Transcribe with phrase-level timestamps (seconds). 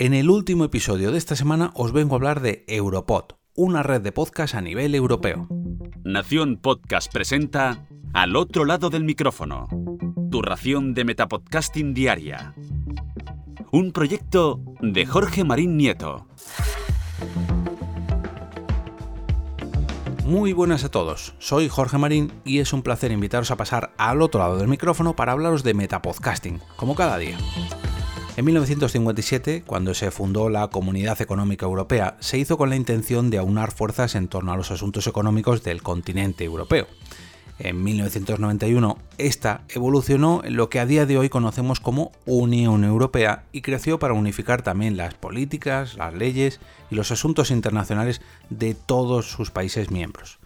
[0.00, 3.24] En el último episodio de esta semana os vengo a hablar de Europod,
[3.56, 5.48] una red de podcast a nivel europeo.
[6.04, 9.66] Nación Podcast presenta Al otro lado del micrófono,
[10.30, 12.54] tu ración de metapodcasting diaria.
[13.72, 16.28] Un proyecto de Jorge Marín Nieto.
[20.24, 24.22] Muy buenas a todos, soy Jorge Marín y es un placer invitaros a pasar al
[24.22, 27.36] otro lado del micrófono para hablaros de metapodcasting, como cada día.
[28.38, 33.38] En 1957, cuando se fundó la Comunidad Económica Europea, se hizo con la intención de
[33.38, 36.86] aunar fuerzas en torno a los asuntos económicos del continente europeo.
[37.58, 43.42] En 1991, esta evolucionó en lo que a día de hoy conocemos como Unión Europea
[43.50, 46.60] y creció para unificar también las políticas, las leyes
[46.92, 48.20] y los asuntos internacionales
[48.50, 50.38] de todos sus países miembros.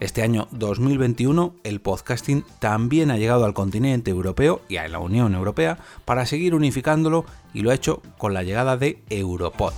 [0.00, 5.34] Este año 2021 el podcasting también ha llegado al continente europeo y a la Unión
[5.34, 9.72] Europea para seguir unificándolo y lo ha hecho con la llegada de Europod.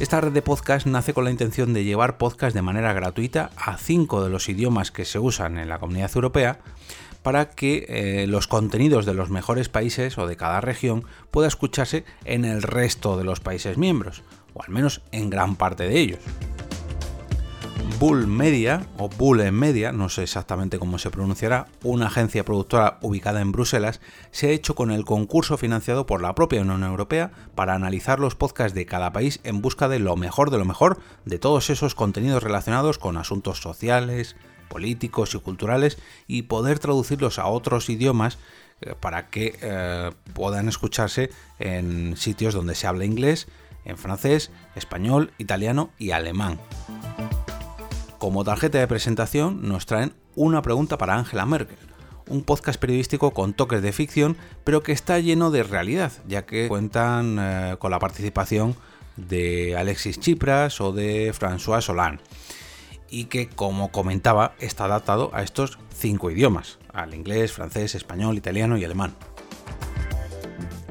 [0.00, 3.78] Esta red de podcast nace con la intención de llevar podcast de manera gratuita a
[3.78, 6.58] cinco de los idiomas que se usan en la comunidad europea
[7.22, 12.04] para que eh, los contenidos de los mejores países o de cada región pueda escucharse
[12.24, 14.22] en el resto de los países miembros,
[14.54, 16.20] o al menos en gran parte de ellos.
[17.98, 23.40] Bull Media, o Bull Media, no sé exactamente cómo se pronunciará, una agencia productora ubicada
[23.40, 27.74] en Bruselas, se ha hecho con el concurso financiado por la propia Unión Europea para
[27.74, 31.40] analizar los podcasts de cada país en busca de lo mejor de lo mejor de
[31.40, 34.36] todos esos contenidos relacionados con asuntos sociales,
[34.68, 38.38] políticos y culturales y poder traducirlos a otros idiomas
[38.80, 43.48] eh, para que eh, puedan escucharse en sitios donde se habla inglés,
[43.84, 46.60] en francés, español, italiano y alemán.
[48.18, 51.78] Como tarjeta de presentación nos traen una pregunta para Angela Merkel,
[52.26, 56.66] un podcast periodístico con toques de ficción, pero que está lleno de realidad, ya que
[56.66, 58.74] cuentan eh, con la participación
[59.16, 62.20] de Alexis Tsipras o de François Hollande,
[63.08, 68.76] y que, como comentaba, está adaptado a estos cinco idiomas, al inglés, francés, español, italiano
[68.76, 69.14] y alemán.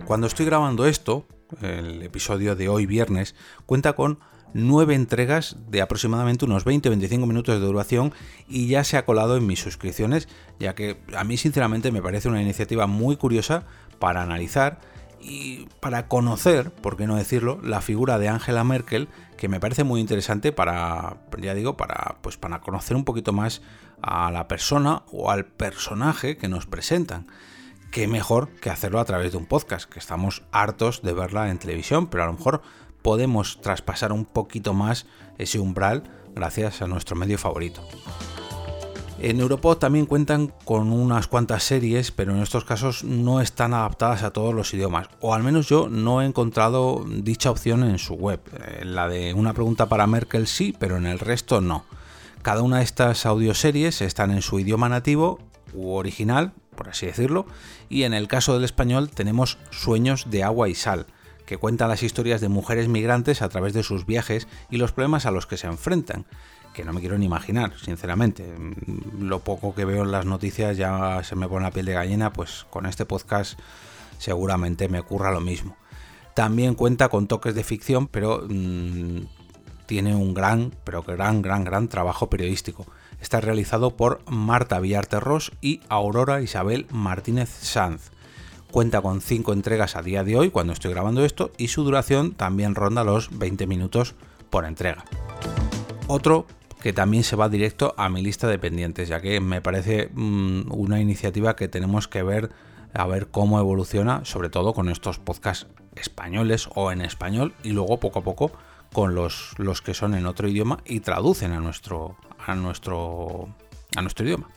[0.05, 1.25] Cuando estoy grabando esto,
[1.61, 3.35] el episodio de hoy viernes
[3.65, 4.19] cuenta con
[4.53, 8.13] nueve entregas de aproximadamente unos 20-25 minutos de duración
[8.47, 10.27] y ya se ha colado en mis suscripciones,
[10.59, 13.65] ya que a mí sinceramente me parece una iniciativa muy curiosa
[13.99, 14.79] para analizar
[15.19, 19.83] y para conocer, por qué no decirlo, la figura de Angela Merkel, que me parece
[19.83, 23.61] muy interesante para, ya digo, para, pues para conocer un poquito más
[24.01, 27.27] a la persona o al personaje que nos presentan.
[27.97, 31.57] Qué mejor que hacerlo a través de un podcast, que estamos hartos de verla en
[31.57, 32.61] televisión, pero a lo mejor
[33.01, 35.07] podemos traspasar un poquito más
[35.39, 36.03] ese umbral
[36.35, 37.81] gracias a nuestro medio favorito.
[39.17, 44.21] En Europod también cuentan con unas cuantas series, pero en estos casos no están adaptadas
[44.21, 48.13] a todos los idiomas, o al menos yo no he encontrado dicha opción en su
[48.13, 48.41] web.
[48.63, 51.83] Eh, la de una pregunta para Merkel sí, pero en el resto no.
[52.43, 55.39] Cada una de estas audioseries están en su idioma nativo
[55.73, 57.45] u original, por así decirlo,
[57.89, 61.07] y en el caso del español tenemos Sueños de agua y sal,
[61.45, 65.25] que cuenta las historias de mujeres migrantes a través de sus viajes y los problemas
[65.25, 66.25] a los que se enfrentan,
[66.73, 68.45] que no me quiero ni imaginar, sinceramente.
[69.19, 72.31] Lo poco que veo en las noticias ya se me pone la piel de gallina,
[72.31, 73.59] pues con este podcast
[74.19, 75.75] seguramente me ocurra lo mismo.
[76.35, 79.21] También cuenta con toques de ficción, pero mmm,
[79.87, 82.85] tiene un gran, pero gran, gran, gran trabajo periodístico.
[83.19, 88.11] Está realizado por Marta Villarterros y Aurora Isabel Martínez Sanz.
[88.69, 92.33] Cuenta con 5 entregas a día de hoy cuando estoy grabando esto y su duración
[92.33, 94.13] también ronda los 20 minutos
[94.51, 95.05] por entrega.
[96.07, 96.45] Otro
[96.81, 100.71] que también se va directo a mi lista de pendientes, ya que me parece mmm,
[100.71, 102.51] una iniciativa que tenemos que ver
[102.93, 107.99] a ver cómo evoluciona, sobre todo con estos podcasts españoles o en español y luego
[107.99, 108.51] poco a poco
[108.97, 109.53] con los,
[109.85, 113.47] que son en otro idioma y traducen a nuestro, a nuestro,
[113.95, 114.47] a nuestro idioma.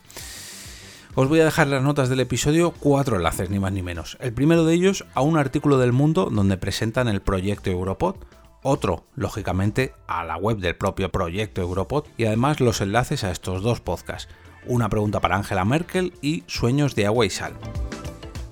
[1.15, 4.17] Os voy a dejar las notas del episodio cuatro enlaces, ni más ni menos.
[4.19, 8.17] El primero de ellos a un artículo del Mundo donde presentan el proyecto Europod,
[8.63, 13.61] otro, lógicamente, a la web del propio proyecto Europod y además los enlaces a estos
[13.61, 14.33] dos podcasts.
[14.65, 17.53] Una pregunta para Angela Merkel y Sueños de agua y sal.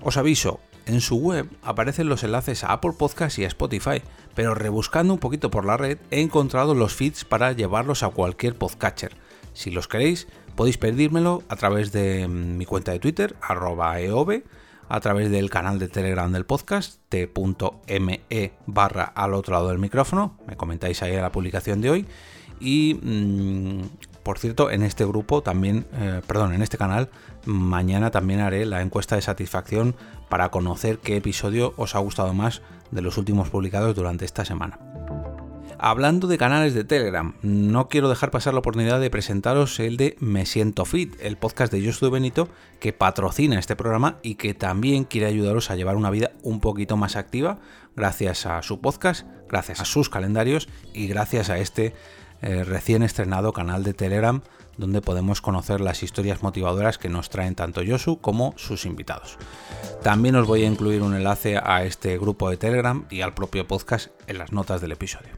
[0.03, 4.03] Os aviso, en su web aparecen los enlaces a Apple Podcasts y a Spotify,
[4.39, 8.55] pero rebuscando un poquito por la red he encontrado los feeds para llevarlos a cualquier
[8.55, 9.17] podcatcher.
[9.53, 14.45] Si los queréis, podéis pedírmelo a través de mi cuenta de Twitter, arroba eove,
[14.89, 20.39] a través del canal de Telegram del podcast, t.me barra al otro lado del micrófono,
[20.47, 22.07] me comentáis ahí la publicación de hoy,
[22.61, 23.83] Y, mm,
[24.29, 27.09] por cierto, en este grupo también, eh, perdón, en este canal,
[27.47, 29.97] mañana también haré la encuesta de satisfacción
[30.29, 32.61] para conocer qué episodio os ha gustado más
[32.91, 34.79] de los últimos publicados durante esta semana.
[35.79, 40.15] Hablando de canales de Telegram, no quiero dejar pasar la oportunidad de presentaros el de
[40.21, 45.05] Me Siento Fit, el podcast de Josué Benito que patrocina este programa y que también
[45.05, 47.61] quiere ayudaros a llevar una vida un poquito más activa
[47.97, 51.95] gracias a su podcast, gracias a sus calendarios y gracias a este
[52.43, 54.43] eh, recién estrenado canal de Telegram
[54.79, 59.37] donde podemos conocer las historias motivadoras que nos traen tanto Josu como sus invitados.
[60.03, 63.67] También os voy a incluir un enlace a este grupo de Telegram y al propio
[63.67, 65.31] podcast en las notas del episodio.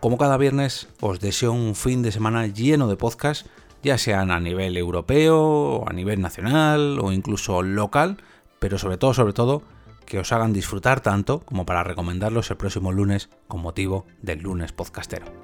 [0.00, 3.48] Como cada viernes, os deseo un fin de semana lleno de podcasts,
[3.82, 8.18] ya sean a nivel europeo, a nivel nacional o incluso local,
[8.58, 9.62] pero sobre todo, sobre todo,
[10.04, 14.72] que os hagan disfrutar tanto como para recomendarlos el próximo lunes con motivo del lunes
[14.72, 15.43] podcastero.